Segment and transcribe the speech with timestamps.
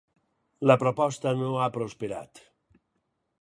[0.71, 2.43] La proposta no ha prosperat.